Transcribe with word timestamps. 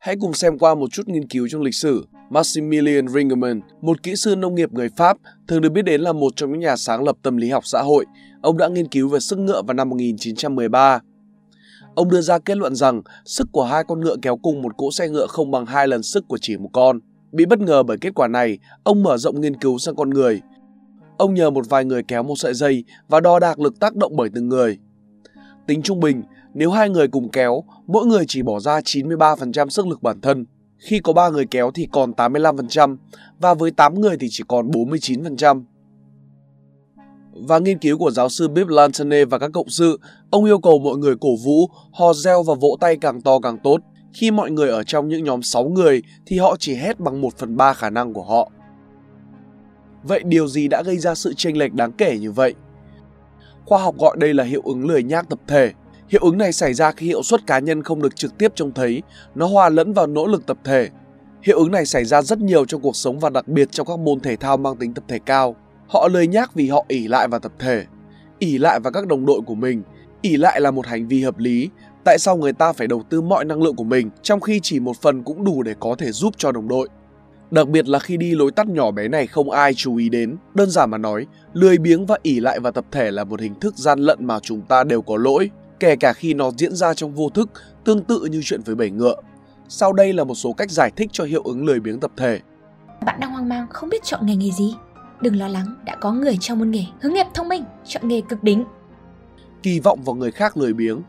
Hãy 0.00 0.16
cùng 0.20 0.34
xem 0.34 0.58
qua 0.58 0.74
một 0.74 0.92
chút 0.92 1.08
nghiên 1.08 1.28
cứu 1.28 1.48
trong 1.48 1.62
lịch 1.62 1.74
sử. 1.74 2.06
Maximilian 2.30 3.08
Ringerman, 3.08 3.60
một 3.80 4.02
kỹ 4.02 4.16
sư 4.16 4.36
nông 4.36 4.54
nghiệp 4.54 4.72
người 4.72 4.88
Pháp, 4.88 5.16
thường 5.48 5.60
được 5.60 5.68
biết 5.68 5.82
đến 5.82 6.00
là 6.00 6.12
một 6.12 6.32
trong 6.36 6.52
những 6.52 6.60
nhà 6.60 6.76
sáng 6.76 7.04
lập 7.04 7.16
tâm 7.22 7.36
lý 7.36 7.50
học 7.50 7.66
xã 7.66 7.82
hội. 7.82 8.06
Ông 8.42 8.56
đã 8.56 8.68
nghiên 8.68 8.88
cứu 8.88 9.08
về 9.08 9.20
sức 9.20 9.38
ngựa 9.38 9.62
vào 9.62 9.74
năm 9.74 9.88
1913. 9.88 11.00
Ông 11.94 12.10
đưa 12.10 12.20
ra 12.20 12.38
kết 12.38 12.56
luận 12.56 12.74
rằng 12.74 13.02
sức 13.24 13.48
của 13.52 13.64
hai 13.64 13.84
con 13.84 14.00
ngựa 14.00 14.16
kéo 14.22 14.36
cùng 14.36 14.62
một 14.62 14.76
cỗ 14.76 14.90
xe 14.90 15.08
ngựa 15.08 15.26
không 15.26 15.50
bằng 15.50 15.66
hai 15.66 15.88
lần 15.88 16.02
sức 16.02 16.24
của 16.28 16.38
chỉ 16.40 16.56
một 16.56 16.70
con. 16.72 17.00
Bị 17.32 17.46
bất 17.46 17.60
ngờ 17.60 17.82
bởi 17.82 17.98
kết 18.00 18.14
quả 18.14 18.28
này, 18.28 18.58
ông 18.84 19.02
mở 19.02 19.16
rộng 19.16 19.40
nghiên 19.40 19.56
cứu 19.56 19.78
sang 19.78 19.96
con 19.96 20.10
người. 20.10 20.40
Ông 21.18 21.34
nhờ 21.34 21.50
một 21.50 21.68
vài 21.68 21.84
người 21.84 22.02
kéo 22.02 22.22
một 22.22 22.36
sợi 22.36 22.54
dây 22.54 22.84
và 23.08 23.20
đo 23.20 23.38
đạc 23.38 23.60
lực 23.60 23.80
tác 23.80 23.96
động 23.96 24.16
bởi 24.16 24.28
từng 24.34 24.48
người. 24.48 24.78
Tính 25.66 25.82
trung 25.82 26.00
bình, 26.00 26.22
nếu 26.54 26.70
hai 26.70 26.90
người 26.90 27.08
cùng 27.08 27.28
kéo, 27.28 27.64
mỗi 27.86 28.06
người 28.06 28.24
chỉ 28.28 28.42
bỏ 28.42 28.60
ra 28.60 28.80
93% 28.80 29.68
sức 29.68 29.86
lực 29.86 30.02
bản 30.02 30.20
thân. 30.20 30.46
Khi 30.78 31.00
có 31.00 31.12
3 31.12 31.28
người 31.28 31.46
kéo 31.46 31.70
thì 31.74 31.88
còn 31.92 32.12
85% 32.12 32.96
và 33.38 33.54
với 33.54 33.70
8 33.70 34.00
người 34.00 34.16
thì 34.20 34.26
chỉ 34.30 34.44
còn 34.48 34.70
49%. 34.70 35.62
Và 37.32 37.58
nghiên 37.58 37.78
cứu 37.78 37.98
của 37.98 38.10
giáo 38.10 38.28
sư 38.28 38.48
Bip 38.48 38.68
Lantane 38.68 39.24
và 39.24 39.38
các 39.38 39.50
cộng 39.52 39.68
sự, 39.68 40.00
ông 40.30 40.44
yêu 40.44 40.58
cầu 40.58 40.78
mọi 40.78 40.96
người 40.96 41.14
cổ 41.20 41.36
vũ, 41.44 41.70
hò 41.92 42.12
reo 42.12 42.42
và 42.42 42.54
vỗ 42.54 42.76
tay 42.80 42.96
càng 42.96 43.20
to 43.20 43.38
càng 43.38 43.58
tốt. 43.58 43.78
Khi 44.12 44.30
mọi 44.30 44.50
người 44.50 44.68
ở 44.68 44.82
trong 44.82 45.08
những 45.08 45.24
nhóm 45.24 45.42
6 45.42 45.64
người 45.64 46.02
thì 46.26 46.38
họ 46.38 46.56
chỉ 46.58 46.74
hét 46.74 47.00
bằng 47.00 47.20
1 47.20 47.38
phần 47.38 47.56
3 47.56 47.72
khả 47.72 47.90
năng 47.90 48.12
của 48.12 48.24
họ. 48.24 48.50
Vậy 50.02 50.22
điều 50.24 50.48
gì 50.48 50.68
đã 50.68 50.82
gây 50.82 50.98
ra 50.98 51.14
sự 51.14 51.34
chênh 51.36 51.58
lệch 51.58 51.74
đáng 51.74 51.92
kể 51.92 52.18
như 52.18 52.32
vậy? 52.32 52.54
Khoa 53.64 53.82
học 53.82 53.98
gọi 53.98 54.16
đây 54.20 54.34
là 54.34 54.44
hiệu 54.44 54.62
ứng 54.64 54.86
lười 54.86 55.02
nhác 55.02 55.28
tập 55.28 55.38
thể. 55.46 55.72
Hiệu 56.10 56.20
ứng 56.24 56.38
này 56.38 56.52
xảy 56.52 56.74
ra 56.74 56.92
khi 56.92 57.06
hiệu 57.06 57.22
suất 57.22 57.46
cá 57.46 57.58
nhân 57.58 57.82
không 57.82 58.02
được 58.02 58.16
trực 58.16 58.38
tiếp 58.38 58.52
trông 58.54 58.72
thấy, 58.72 59.02
nó 59.34 59.46
hòa 59.46 59.68
lẫn 59.68 59.92
vào 59.92 60.06
nỗ 60.06 60.26
lực 60.26 60.46
tập 60.46 60.58
thể. 60.64 60.88
Hiệu 61.42 61.58
ứng 61.58 61.70
này 61.70 61.86
xảy 61.86 62.04
ra 62.04 62.22
rất 62.22 62.38
nhiều 62.38 62.64
trong 62.64 62.80
cuộc 62.80 62.96
sống 62.96 63.18
và 63.18 63.30
đặc 63.30 63.48
biệt 63.48 63.72
trong 63.72 63.86
các 63.86 63.98
môn 63.98 64.20
thể 64.20 64.36
thao 64.36 64.56
mang 64.56 64.76
tính 64.76 64.94
tập 64.94 65.04
thể 65.08 65.18
cao. 65.26 65.56
Họ 65.88 66.08
lười 66.08 66.26
nhác 66.26 66.54
vì 66.54 66.68
họ 66.68 66.84
ỉ 66.88 67.08
lại 67.08 67.28
vào 67.28 67.40
tập 67.40 67.52
thể, 67.58 67.84
ỉ 68.38 68.58
lại 68.58 68.80
vào 68.80 68.92
các 68.92 69.06
đồng 69.06 69.26
đội 69.26 69.40
của 69.46 69.54
mình. 69.54 69.82
ỉ 70.22 70.36
lại 70.36 70.60
là 70.60 70.70
một 70.70 70.86
hành 70.86 71.08
vi 71.08 71.22
hợp 71.22 71.38
lý. 71.38 71.68
Tại 72.04 72.18
sao 72.18 72.36
người 72.36 72.52
ta 72.52 72.72
phải 72.72 72.86
đầu 72.86 73.02
tư 73.10 73.20
mọi 73.20 73.44
năng 73.44 73.62
lượng 73.62 73.76
của 73.76 73.84
mình 73.84 74.10
trong 74.22 74.40
khi 74.40 74.60
chỉ 74.62 74.80
một 74.80 74.96
phần 75.02 75.22
cũng 75.22 75.44
đủ 75.44 75.62
để 75.62 75.74
có 75.80 75.94
thể 75.98 76.12
giúp 76.12 76.34
cho 76.36 76.52
đồng 76.52 76.68
đội? 76.68 76.88
Đặc 77.50 77.68
biệt 77.68 77.88
là 77.88 77.98
khi 77.98 78.16
đi 78.16 78.34
lối 78.34 78.50
tắt 78.50 78.68
nhỏ 78.68 78.90
bé 78.90 79.08
này 79.08 79.26
không 79.26 79.50
ai 79.50 79.74
chú 79.74 79.96
ý 79.96 80.08
đến. 80.08 80.36
Đơn 80.54 80.70
giản 80.70 80.90
mà 80.90 80.98
nói, 80.98 81.26
lười 81.52 81.78
biếng 81.78 82.06
và 82.06 82.18
ỉ 82.22 82.40
lại 82.40 82.60
vào 82.60 82.72
tập 82.72 82.84
thể 82.90 83.10
là 83.10 83.24
một 83.24 83.40
hình 83.40 83.60
thức 83.60 83.76
gian 83.76 83.98
lận 83.98 84.26
mà 84.26 84.40
chúng 84.40 84.62
ta 84.62 84.84
đều 84.84 85.02
có 85.02 85.16
lỗi, 85.16 85.50
kể 85.80 85.96
cả 85.96 86.12
khi 86.12 86.34
nó 86.34 86.50
diễn 86.56 86.74
ra 86.74 86.94
trong 86.94 87.14
vô 87.14 87.28
thức, 87.28 87.50
tương 87.84 88.04
tự 88.04 88.24
như 88.24 88.40
chuyện 88.44 88.60
với 88.64 88.74
bể 88.74 88.90
ngựa. 88.90 89.14
Sau 89.68 89.92
đây 89.92 90.12
là 90.12 90.24
một 90.24 90.34
số 90.34 90.52
cách 90.52 90.70
giải 90.70 90.90
thích 90.96 91.08
cho 91.12 91.24
hiệu 91.24 91.42
ứng 91.42 91.64
lười 91.64 91.80
biếng 91.80 92.00
tập 92.00 92.10
thể. 92.16 92.40
Bạn 93.06 93.20
đang 93.20 93.32
hoang 93.32 93.48
mang 93.48 93.66
không 93.70 93.88
biết 93.88 94.04
chọn 94.04 94.26
nghề 94.26 94.36
nghề 94.36 94.50
gì? 94.50 94.74
Đừng 95.20 95.38
lo 95.38 95.48
lắng, 95.48 95.74
đã 95.84 95.96
có 95.96 96.12
người 96.12 96.36
trong 96.40 96.58
môn 96.58 96.70
nghề 96.70 96.84
hướng 97.00 97.14
nghiệp 97.14 97.26
thông 97.34 97.48
minh, 97.48 97.64
chọn 97.84 98.08
nghề 98.08 98.20
cực 98.20 98.42
đỉnh. 98.42 98.64
Kỳ 99.62 99.80
vọng 99.80 100.02
vào 100.02 100.14
người 100.14 100.30
khác 100.30 100.56
lười 100.56 100.72
biếng 100.72 101.02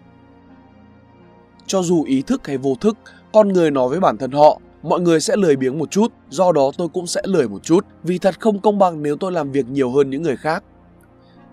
Cho 1.65 1.83
dù 1.83 2.03
ý 2.03 2.21
thức 2.21 2.47
hay 2.47 2.57
vô 2.57 2.75
thức, 2.81 2.97
con 3.33 3.49
người 3.49 3.71
nói 3.71 3.89
với 3.89 3.99
bản 3.99 4.17
thân 4.17 4.31
họ 4.31 4.59
mọi 4.83 4.99
người 5.01 5.19
sẽ 5.19 5.35
lười 5.35 5.55
biếng 5.55 5.79
một 5.79 5.91
chút, 5.91 6.13
do 6.29 6.51
đó 6.51 6.71
tôi 6.77 6.87
cũng 6.87 7.07
sẽ 7.07 7.21
lười 7.25 7.47
một 7.47 7.63
chút, 7.63 7.85
vì 8.03 8.17
thật 8.17 8.39
không 8.39 8.59
công 8.59 8.79
bằng 8.79 9.03
nếu 9.03 9.15
tôi 9.15 9.31
làm 9.31 9.51
việc 9.51 9.69
nhiều 9.69 9.91
hơn 9.91 10.09
những 10.09 10.23
người 10.23 10.37
khác. 10.37 10.63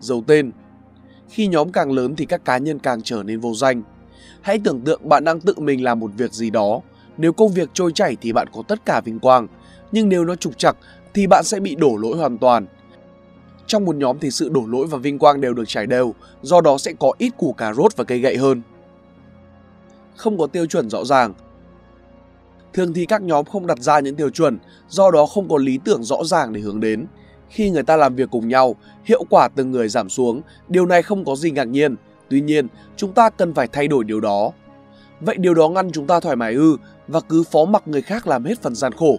Dấu 0.00 0.22
tên 0.26 0.50
khi 1.30 1.46
nhóm 1.46 1.72
càng 1.72 1.92
lớn 1.92 2.16
thì 2.16 2.26
các 2.26 2.44
cá 2.44 2.58
nhân 2.58 2.78
càng 2.78 3.02
trở 3.02 3.22
nên 3.22 3.40
vô 3.40 3.54
danh. 3.54 3.82
Hãy 4.40 4.60
tưởng 4.64 4.80
tượng 4.80 5.08
bạn 5.08 5.24
đang 5.24 5.40
tự 5.40 5.54
mình 5.56 5.84
làm 5.84 6.00
một 6.00 6.10
việc 6.16 6.32
gì 6.32 6.50
đó. 6.50 6.80
Nếu 7.16 7.32
công 7.32 7.52
việc 7.52 7.70
trôi 7.72 7.92
chảy 7.92 8.16
thì 8.20 8.32
bạn 8.32 8.48
có 8.52 8.62
tất 8.68 8.84
cả 8.84 9.00
vinh 9.00 9.18
quang, 9.18 9.46
nhưng 9.92 10.08
nếu 10.08 10.24
nó 10.24 10.34
trục 10.34 10.58
trặc 10.58 10.76
thì 11.14 11.26
bạn 11.26 11.44
sẽ 11.44 11.60
bị 11.60 11.74
đổ 11.74 11.96
lỗi 11.96 12.16
hoàn 12.16 12.38
toàn. 12.38 12.66
Trong 13.66 13.84
một 13.84 13.96
nhóm 13.96 14.18
thì 14.18 14.30
sự 14.30 14.48
đổ 14.48 14.66
lỗi 14.66 14.86
và 14.86 14.98
vinh 14.98 15.18
quang 15.18 15.40
đều 15.40 15.54
được 15.54 15.64
trải 15.66 15.86
đều, 15.86 16.14
do 16.42 16.60
đó 16.60 16.78
sẽ 16.78 16.92
có 16.92 17.12
ít 17.18 17.30
củ 17.36 17.52
cà 17.52 17.74
rốt 17.74 17.96
và 17.96 18.04
cây 18.04 18.18
gậy 18.18 18.36
hơn. 18.36 18.62
Không 20.16 20.38
có 20.38 20.46
tiêu 20.46 20.66
chuẩn 20.66 20.90
rõ 20.90 21.04
ràng, 21.04 21.34
Thường 22.72 22.92
thì 22.92 23.06
các 23.06 23.22
nhóm 23.22 23.44
không 23.44 23.66
đặt 23.66 23.78
ra 23.78 24.00
những 24.00 24.16
tiêu 24.16 24.30
chuẩn, 24.30 24.58
do 24.88 25.10
đó 25.10 25.26
không 25.26 25.48
có 25.48 25.58
lý 25.58 25.78
tưởng 25.84 26.02
rõ 26.02 26.24
ràng 26.24 26.52
để 26.52 26.60
hướng 26.60 26.80
đến. 26.80 27.06
Khi 27.50 27.70
người 27.70 27.82
ta 27.82 27.96
làm 27.96 28.14
việc 28.14 28.30
cùng 28.30 28.48
nhau, 28.48 28.76
hiệu 29.04 29.24
quả 29.30 29.48
từng 29.48 29.70
người 29.70 29.88
giảm 29.88 30.08
xuống, 30.08 30.42
điều 30.68 30.86
này 30.86 31.02
không 31.02 31.24
có 31.24 31.36
gì 31.36 31.50
ngạc 31.50 31.64
nhiên. 31.64 31.96
Tuy 32.28 32.40
nhiên, 32.40 32.66
chúng 32.96 33.12
ta 33.12 33.30
cần 33.30 33.54
phải 33.54 33.68
thay 33.68 33.88
đổi 33.88 34.04
điều 34.04 34.20
đó. 34.20 34.50
Vậy 35.20 35.36
điều 35.38 35.54
đó 35.54 35.68
ngăn 35.68 35.92
chúng 35.92 36.06
ta 36.06 36.20
thoải 36.20 36.36
mái 36.36 36.54
ư 36.54 36.76
và 37.08 37.20
cứ 37.20 37.42
phó 37.42 37.64
mặc 37.64 37.82
người 37.86 38.02
khác 38.02 38.26
làm 38.26 38.44
hết 38.44 38.62
phần 38.62 38.74
gian 38.74 38.92
khổ. 38.92 39.18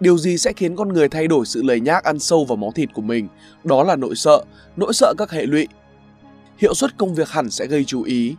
Điều 0.00 0.18
gì 0.18 0.38
sẽ 0.38 0.52
khiến 0.52 0.76
con 0.76 0.88
người 0.88 1.08
thay 1.08 1.28
đổi 1.28 1.46
sự 1.46 1.62
lầy 1.62 1.80
nhác 1.80 2.04
ăn 2.04 2.18
sâu 2.18 2.44
vào 2.44 2.56
máu 2.56 2.72
thịt 2.72 2.88
của 2.94 3.02
mình? 3.02 3.28
Đó 3.64 3.82
là 3.82 3.96
nỗi 3.96 4.14
sợ, 4.14 4.44
nỗi 4.76 4.92
sợ 4.92 5.14
các 5.18 5.30
hệ 5.30 5.46
lụy. 5.46 5.68
Hiệu 6.58 6.74
suất 6.74 6.96
công 6.96 7.14
việc 7.14 7.28
hẳn 7.28 7.50
sẽ 7.50 7.66
gây 7.66 7.84
chú 7.84 8.02
ý, 8.02 8.34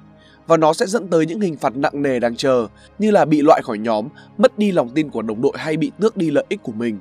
và 0.48 0.58
nó 0.58 0.74
sẽ 0.74 0.86
dẫn 0.86 1.08
tới 1.08 1.26
những 1.26 1.42
hình 1.42 1.58
phạt 1.58 1.76
nặng 1.76 2.02
nề 2.02 2.20
đang 2.20 2.36
chờ 2.36 2.68
như 3.00 3.12
là 3.12 3.26
bị 3.26 3.42
loại 3.42 3.62
khỏi 3.64 3.78
nhóm, 3.78 4.08
mất 4.38 4.58
đi 4.58 4.72
lòng 4.72 4.90
tin 4.90 5.10
của 5.10 5.22
đồng 5.22 5.42
đội 5.42 5.54
hay 5.56 5.78
bị 5.78 5.92
tước 6.00 6.18
đi 6.18 6.32
lợi 6.32 6.46
ích 6.50 6.64
của 6.64 6.72
mình. 6.72 7.00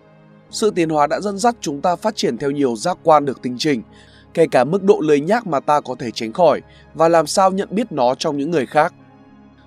Sự 0.52 0.70
tiến 0.70 0.88
hóa 0.88 1.06
đã 1.06 1.20
dẫn 1.20 1.38
dắt 1.38 1.56
chúng 1.60 1.80
ta 1.80 1.96
phát 1.96 2.16
triển 2.16 2.38
theo 2.38 2.50
nhiều 2.50 2.76
giác 2.76 2.98
quan 3.02 3.24
được 3.24 3.42
tinh 3.42 3.56
chỉnh, 3.58 3.82
kể 4.34 4.46
cả 4.50 4.64
mức 4.64 4.82
độ 4.82 5.00
lười 5.00 5.20
nhác 5.20 5.46
mà 5.46 5.60
ta 5.60 5.80
có 5.80 5.94
thể 5.98 6.10
tránh 6.10 6.32
khỏi 6.32 6.60
và 6.94 7.08
làm 7.08 7.26
sao 7.26 7.50
nhận 7.50 7.68
biết 7.70 7.92
nó 7.92 8.14
trong 8.14 8.36
những 8.36 8.50
người 8.50 8.66
khác. 8.66 8.94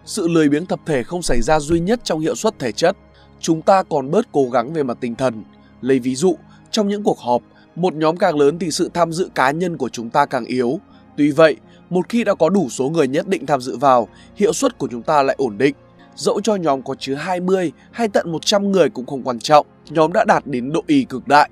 Sự 0.05 0.27
lười 0.27 0.49
biếng 0.49 0.65
tập 0.65 0.79
thể 0.85 1.03
không 1.03 1.21
xảy 1.21 1.41
ra 1.41 1.59
duy 1.59 1.79
nhất 1.79 1.99
trong 2.03 2.19
hiệu 2.19 2.35
suất 2.35 2.59
thể 2.59 2.71
chất, 2.71 2.97
chúng 3.39 3.61
ta 3.61 3.83
còn 3.83 4.11
bớt 4.11 4.31
cố 4.31 4.49
gắng 4.49 4.73
về 4.73 4.83
mặt 4.83 4.97
tinh 5.01 5.15
thần. 5.15 5.43
Lấy 5.81 5.99
ví 5.99 6.15
dụ, 6.15 6.37
trong 6.71 6.87
những 6.87 7.03
cuộc 7.03 7.19
họp, 7.19 7.41
một 7.75 7.93
nhóm 7.93 8.17
càng 8.17 8.37
lớn 8.37 8.59
thì 8.59 8.71
sự 8.71 8.89
tham 8.93 9.13
dự 9.13 9.29
cá 9.35 9.51
nhân 9.51 9.77
của 9.77 9.89
chúng 9.89 10.09
ta 10.09 10.25
càng 10.25 10.45
yếu. 10.45 10.79
Tuy 11.17 11.31
vậy, 11.31 11.55
một 11.89 12.09
khi 12.09 12.23
đã 12.23 12.35
có 12.35 12.49
đủ 12.49 12.69
số 12.69 12.89
người 12.89 13.07
nhất 13.07 13.27
định 13.27 13.45
tham 13.45 13.61
dự 13.61 13.77
vào, 13.77 14.07
hiệu 14.35 14.53
suất 14.53 14.77
của 14.77 14.87
chúng 14.91 15.01
ta 15.01 15.23
lại 15.23 15.35
ổn 15.39 15.57
định. 15.57 15.75
Dẫu 16.15 16.41
cho 16.41 16.55
nhóm 16.55 16.81
có 16.81 16.95
chứa 16.99 17.15
20 17.15 17.71
hay 17.91 18.07
tận 18.07 18.31
100 18.31 18.71
người 18.71 18.89
cũng 18.89 19.05
không 19.05 19.23
quan 19.23 19.39
trọng, 19.39 19.65
nhóm 19.89 20.13
đã 20.13 20.25
đạt 20.25 20.47
đến 20.47 20.71
độ 20.73 20.83
y 20.87 21.03
cực 21.03 21.27
đại. 21.27 21.49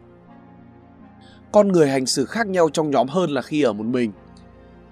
Con 1.52 1.68
người 1.68 1.90
hành 1.90 2.06
xử 2.06 2.26
khác 2.26 2.48
nhau 2.48 2.70
trong 2.74 2.92
nhóm 2.92 3.08
hơn 3.08 3.30
là 3.30 3.42
khi 3.42 3.62
ở 3.62 3.74
một 3.74 3.86
mình. 3.86 4.12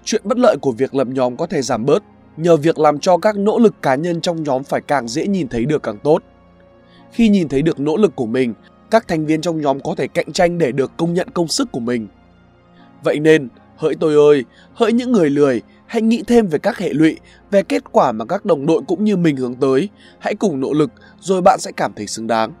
Chuyện 0.04 0.22
bất 0.24 0.38
lợi 0.38 0.56
của 0.62 0.72
việc 0.72 0.94
lập 0.94 1.08
nhóm 1.08 1.36
có 1.36 1.46
thể 1.46 1.62
giảm 1.62 1.86
bớt 1.86 2.02
nhờ 2.36 2.56
việc 2.56 2.78
làm 2.78 2.98
cho 2.98 3.18
các 3.18 3.36
nỗ 3.36 3.58
lực 3.58 3.74
cá 3.82 3.94
nhân 3.94 4.20
trong 4.20 4.42
nhóm 4.42 4.64
phải 4.64 4.80
càng 4.80 5.08
dễ 5.08 5.26
nhìn 5.26 5.48
thấy 5.48 5.64
được 5.64 5.82
càng 5.82 5.98
tốt. 5.98 6.22
Khi 7.12 7.28
nhìn 7.28 7.48
thấy 7.48 7.62
được 7.62 7.80
nỗ 7.80 7.96
lực 7.96 8.16
của 8.16 8.26
mình, 8.26 8.54
các 8.90 9.08
thành 9.08 9.26
viên 9.26 9.40
trong 9.40 9.60
nhóm 9.60 9.80
có 9.80 9.94
thể 9.94 10.08
cạnh 10.08 10.32
tranh 10.32 10.58
để 10.58 10.72
được 10.72 10.92
công 10.96 11.14
nhận 11.14 11.30
công 11.30 11.48
sức 11.48 11.72
của 11.72 11.80
mình. 11.80 12.08
Vậy 13.04 13.20
nên, 13.20 13.48
Hỡi 13.82 13.94
tôi 13.94 14.34
ơi, 14.34 14.44
hỡi 14.74 14.92
những 14.92 15.12
người 15.12 15.30
lười, 15.30 15.62
hãy 15.86 16.02
nghĩ 16.02 16.22
thêm 16.26 16.46
về 16.46 16.58
các 16.58 16.78
hệ 16.78 16.92
lụy, 16.92 17.18
về 17.50 17.62
kết 17.62 17.82
quả 17.92 18.12
mà 18.12 18.24
các 18.24 18.44
đồng 18.44 18.66
đội 18.66 18.82
cũng 18.88 19.04
như 19.04 19.16
mình 19.16 19.36
hướng 19.36 19.54
tới. 19.54 19.88
Hãy 20.18 20.34
cùng 20.34 20.60
nỗ 20.60 20.72
lực, 20.72 20.90
rồi 21.20 21.42
bạn 21.42 21.58
sẽ 21.60 21.72
cảm 21.76 21.92
thấy 21.92 22.06
xứng 22.06 22.26
đáng. 22.26 22.52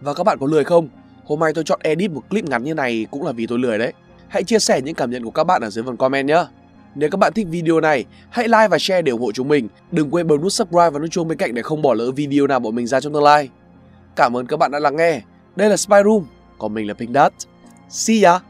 Và 0.00 0.14
các 0.14 0.24
bạn 0.24 0.38
có 0.40 0.46
lười 0.46 0.64
không? 0.64 0.88
Hôm 1.24 1.40
nay 1.40 1.52
tôi 1.54 1.64
chọn 1.64 1.80
edit 1.82 2.10
một 2.10 2.22
clip 2.30 2.44
ngắn 2.44 2.64
như 2.64 2.74
này 2.74 3.06
cũng 3.10 3.26
là 3.26 3.32
vì 3.32 3.46
tôi 3.46 3.58
lười 3.58 3.78
đấy. 3.78 3.92
Hãy 4.28 4.44
chia 4.44 4.58
sẻ 4.58 4.80
những 4.80 4.94
cảm 4.94 5.10
nhận 5.10 5.24
của 5.24 5.30
các 5.30 5.44
bạn 5.44 5.62
ở 5.62 5.70
dưới 5.70 5.84
phần 5.84 5.96
comment 5.96 6.28
nhé. 6.28 6.46
Nếu 6.94 7.10
các 7.10 7.18
bạn 7.18 7.32
thích 7.32 7.46
video 7.50 7.80
này, 7.80 8.04
hãy 8.30 8.48
like 8.48 8.68
và 8.68 8.78
share 8.78 9.02
để 9.02 9.12
ủng 9.12 9.20
hộ 9.20 9.32
chúng 9.32 9.48
mình. 9.48 9.68
Đừng 9.90 10.10
quên 10.10 10.26
bấm 10.26 10.40
nút 10.40 10.52
subscribe 10.52 10.90
và 10.90 10.98
nút 10.98 11.10
chuông 11.10 11.28
bên 11.28 11.38
cạnh 11.38 11.54
để 11.54 11.62
không 11.62 11.82
bỏ 11.82 11.94
lỡ 11.94 12.10
video 12.10 12.46
nào 12.46 12.60
bọn 12.60 12.74
mình 12.74 12.86
ra 12.86 13.00
trong 13.00 13.12
tương 13.12 13.22
lai. 13.22 13.48
Cảm 14.16 14.36
ơn 14.36 14.46
các 14.46 14.56
bạn 14.56 14.70
đã 14.70 14.78
lắng 14.78 14.96
nghe. 14.96 15.22
Đây 15.56 15.70
là 15.70 15.76
Spy 15.76 15.96
Room, 16.04 16.26
còn 16.58 16.74
mình 16.74 16.88
là 16.88 16.94
Pink 16.94 17.14
Dot. 17.14 17.32
See 17.88 18.22
ya! 18.22 18.40